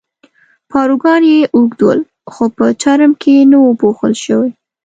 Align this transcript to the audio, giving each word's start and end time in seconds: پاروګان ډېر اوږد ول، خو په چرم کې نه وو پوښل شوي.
پاروګان 0.71 1.19
ډېر 1.25 1.43
اوږد 1.55 1.79
ول، 1.83 1.99
خو 2.33 2.43
په 2.55 2.65
چرم 2.81 3.11
کې 3.21 3.35
نه 3.51 3.57
وو 3.61 3.71
پوښل 3.81 4.13
شوي. 4.23 4.51